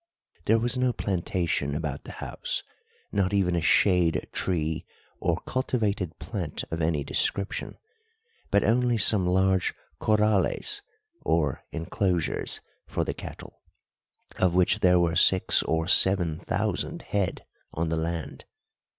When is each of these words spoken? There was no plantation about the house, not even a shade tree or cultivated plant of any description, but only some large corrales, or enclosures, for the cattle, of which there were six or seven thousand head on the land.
There 0.45 0.57
was 0.57 0.79
no 0.79 0.93
plantation 0.93 1.75
about 1.75 2.05
the 2.05 2.13
house, 2.13 2.63
not 3.11 3.35
even 3.35 3.55
a 3.55 3.61
shade 3.61 4.19
tree 4.31 4.83
or 5.19 5.39
cultivated 5.45 6.17
plant 6.17 6.63
of 6.71 6.81
any 6.81 7.03
description, 7.03 7.77
but 8.49 8.63
only 8.63 8.97
some 8.97 9.27
large 9.27 9.75
corrales, 9.99 10.81
or 11.23 11.63
enclosures, 11.71 12.61
for 12.87 13.03
the 13.03 13.13
cattle, 13.13 13.61
of 14.39 14.55
which 14.55 14.79
there 14.79 14.99
were 14.99 15.15
six 15.15 15.61
or 15.61 15.87
seven 15.87 16.39
thousand 16.39 17.03
head 17.03 17.45
on 17.71 17.89
the 17.89 17.95
land. 17.97 18.45